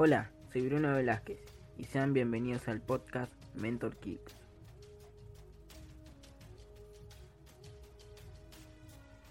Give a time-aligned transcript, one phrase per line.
[0.00, 1.40] Hola, soy Bruno Velázquez
[1.76, 4.32] y sean bienvenidos al podcast Mentor Kids.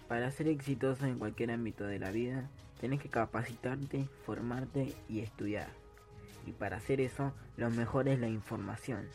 [0.08, 2.50] Para ser exitoso en cualquier ámbito de la vida,
[2.82, 5.70] tenés que capacitarte, formarte y estudiar.
[6.44, 9.08] Y para hacer eso, lo mejor es la información.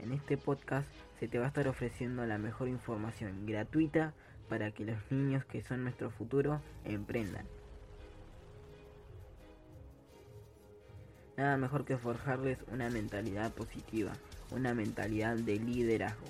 [0.00, 0.88] En este podcast
[1.20, 4.12] se te va a estar ofreciendo la mejor información gratuita
[4.48, 7.46] para que los niños que son nuestro futuro emprendan.
[11.36, 14.12] Nada mejor que forjarles una mentalidad positiva,
[14.50, 16.26] una mentalidad de liderazgo,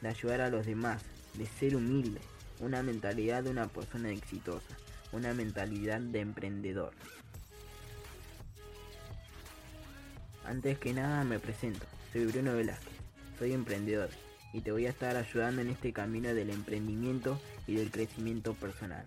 [0.00, 1.02] de ayudar a los demás,
[1.34, 2.20] de ser humilde,
[2.58, 4.76] una mentalidad de una persona exitosa,
[5.12, 6.92] una mentalidad de emprendedor.
[10.44, 12.98] Antes que nada me presento, soy Bruno Velázquez,
[13.38, 14.10] soy emprendedor
[14.52, 19.06] y te voy a estar ayudando en este camino del emprendimiento y del crecimiento personal.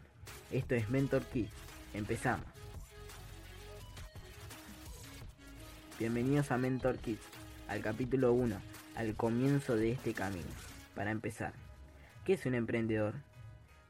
[0.51, 1.51] Esto es Mentor Kids,
[1.93, 2.62] empezamos.
[5.99, 7.21] Bienvenidos a Mentor Kids,
[7.67, 8.55] al capítulo 1,
[8.95, 10.49] al comienzo de este camino.
[10.95, 11.53] Para empezar,
[12.25, 13.13] ¿qué es un emprendedor?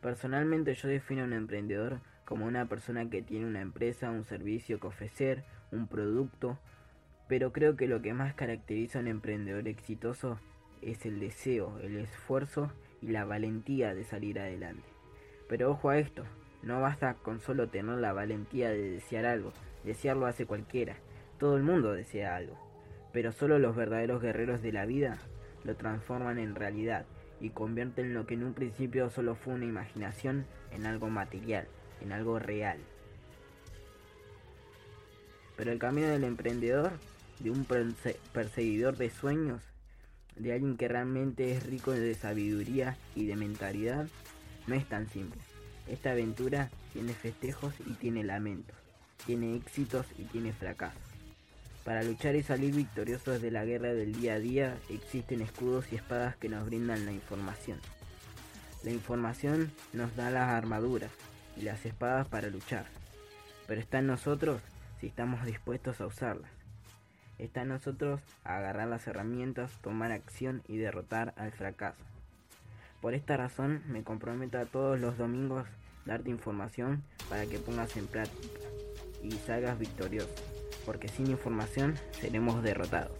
[0.01, 4.81] Personalmente yo defino a un emprendedor como una persona que tiene una empresa, un servicio
[4.81, 6.59] que ofrecer, un producto,
[7.29, 10.37] pero creo que lo que más caracteriza a un emprendedor exitoso
[10.81, 12.69] es el deseo, el esfuerzo
[13.01, 14.89] y la valentía de salir adelante.
[15.47, 16.25] Pero ojo a esto,
[16.63, 19.53] no basta con solo tener la valentía de desear algo,
[19.85, 20.97] desearlo hace cualquiera,
[21.43, 22.57] todo el mundo desea algo,
[23.11, 25.17] pero solo los verdaderos guerreros de la vida
[25.65, 27.03] lo transforman en realidad
[27.41, 31.67] y convierten lo que en un principio solo fue una imaginación en algo material,
[31.99, 32.77] en algo real.
[35.57, 36.93] Pero el camino del emprendedor,
[37.39, 37.67] de un
[38.31, 39.61] perseguidor de sueños,
[40.37, 44.07] de alguien que realmente es rico de sabiduría y de mentalidad,
[44.65, 45.41] no es tan simple.
[45.89, 48.77] Esta aventura tiene festejos y tiene lamentos,
[49.25, 51.12] tiene éxitos y tiene fracasos.
[51.83, 55.95] Para luchar y salir victoriosos de la guerra del día a día existen escudos y
[55.95, 57.77] espadas que nos brindan la información.
[58.83, 61.11] La información nos da las armaduras
[61.57, 62.85] y las espadas para luchar,
[63.67, 64.61] pero está en nosotros
[65.01, 66.51] si estamos dispuestos a usarlas.
[67.37, 72.03] Está en nosotros agarrar las herramientas, tomar acción y derrotar al fracaso.
[73.01, 75.67] Por esta razón me comprometo a todos los domingos
[76.05, 78.59] darte información para que pongas en práctica
[79.21, 80.52] y salgas victorioso
[80.85, 83.17] porque sin información seremos derrotados.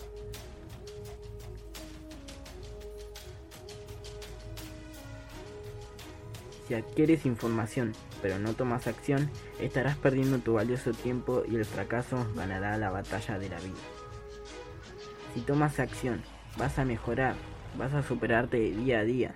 [6.67, 7.93] Si adquieres información
[8.23, 9.29] pero no tomas acción,
[9.59, 13.75] estarás perdiendo tu valioso tiempo y el fracaso ganará la batalla de la vida.
[15.33, 16.23] Si tomas acción,
[16.57, 17.35] vas a mejorar,
[17.77, 19.35] vas a superarte día a día,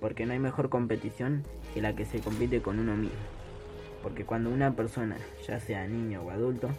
[0.00, 1.42] porque no hay mejor competición
[1.74, 3.18] que la que se compite con uno mismo.
[4.02, 6.70] Porque cuando una persona, ya sea niño o adulto,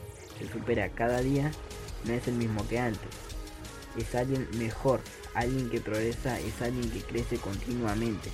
[0.43, 1.51] se supera cada día,
[2.05, 3.09] no es el mismo que antes.
[3.97, 5.01] Es alguien mejor,
[5.33, 8.29] alguien que progresa, es alguien que crece continuamente.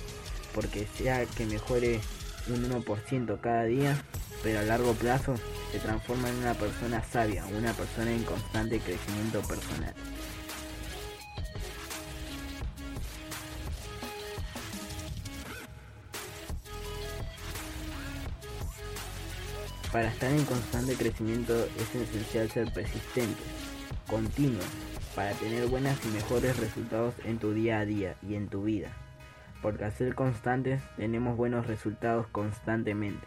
[0.54, 2.00] Porque sea que mejore
[2.48, 4.02] un 1% cada día,
[4.42, 5.34] pero a largo plazo
[5.70, 9.94] se transforma en una persona sabia, una persona en constante crecimiento personal.
[19.92, 23.42] Para estar en constante crecimiento es esencial ser persistente,
[24.08, 24.62] continuo,
[25.16, 28.92] para tener buenas y mejores resultados en tu día a día y en tu vida.
[29.60, 33.26] Porque al ser constantes tenemos buenos resultados constantemente.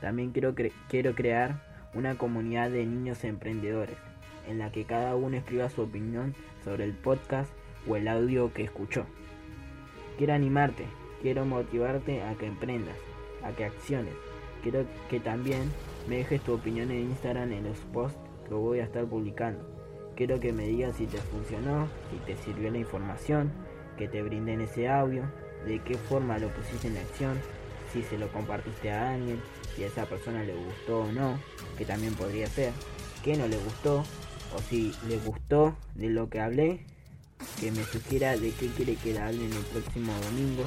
[0.00, 0.52] También quiero,
[0.88, 1.62] quiero crear
[1.94, 3.96] una comunidad de niños emprendedores,
[4.48, 6.34] en la que cada uno escriba su opinión
[6.64, 7.52] sobre el podcast
[7.86, 9.06] o el audio que escuchó.
[10.18, 10.86] Quiero animarte,
[11.22, 12.96] quiero motivarte a que emprendas,
[13.44, 14.14] a que acciones.
[14.62, 15.70] Quiero que también
[16.06, 18.18] me dejes tu opinión en Instagram en los posts
[18.48, 19.64] que voy a estar publicando.
[20.16, 23.52] Quiero que me digas si te funcionó, si te sirvió la información,
[23.96, 25.22] que te brindé en ese audio,
[25.66, 27.38] de qué forma lo pusiste en acción,
[27.92, 29.40] si se lo compartiste a alguien,
[29.74, 31.38] si a esa persona le gustó o no,
[31.76, 32.72] que también podría ser,
[33.22, 36.80] que no le gustó, o si le gustó de lo que hablé,
[37.58, 40.64] que me sugiera de qué quiere que le hable en el próximo domingo.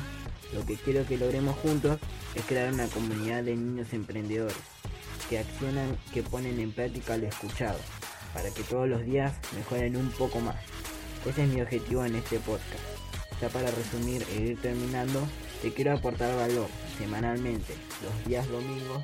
[0.54, 2.00] Lo que quiero que logremos juntos
[2.36, 4.83] es crear una comunidad de niños emprendedores
[5.30, 7.80] que accionan, que ponen en práctica lo escuchado,
[8.34, 10.56] para que todos los días mejoren un poco más.
[11.26, 12.82] Ese es mi objetivo en este podcast.
[13.42, 15.26] Ya para resumir e ir terminando,
[15.62, 16.68] te quiero aportar valor
[16.98, 17.74] semanalmente,
[18.04, 19.04] los días domingos,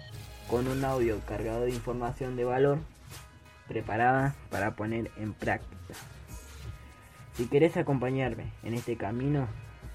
[0.50, 2.80] con un audio cargado de información de valor
[3.68, 5.94] preparada para poner en práctica.
[7.36, 9.48] Si querés acompañarme en este camino,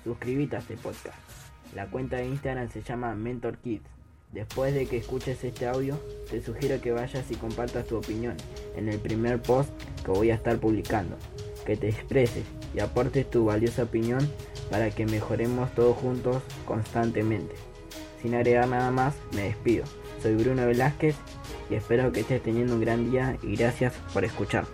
[0.05, 1.19] suscríbete a este podcast.
[1.75, 3.94] La cuenta de Instagram se llama Mentor Kids
[4.34, 5.96] Después de que escuches este audio,
[6.28, 8.36] te sugiero que vayas y compartas tu opinión
[8.76, 9.70] en el primer post
[10.04, 11.16] que voy a estar publicando,
[11.64, 12.42] que te expreses
[12.75, 14.28] y aportes tu valiosa opinión
[14.72, 17.54] para que mejoremos todos juntos constantemente.
[18.20, 19.84] Sin agregar nada más, me despido.
[20.20, 21.14] Soy Bruno Velázquez
[21.70, 24.66] y espero que estés teniendo un gran día y gracias por escuchar.